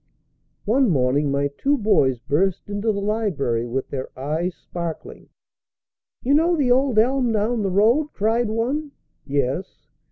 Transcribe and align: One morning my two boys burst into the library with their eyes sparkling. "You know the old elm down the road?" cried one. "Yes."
One 0.65 0.89
morning 0.89 1.29
my 1.29 1.49
two 1.59 1.77
boys 1.77 2.17
burst 2.17 2.67
into 2.71 2.91
the 2.91 2.99
library 2.99 3.67
with 3.67 3.89
their 3.89 4.09
eyes 4.17 4.55
sparkling. 4.55 5.29
"You 6.23 6.33
know 6.33 6.57
the 6.57 6.71
old 6.71 6.97
elm 6.97 7.31
down 7.31 7.61
the 7.61 7.69
road?" 7.69 8.07
cried 8.11 8.49
one. 8.49 8.93
"Yes." 9.27 9.89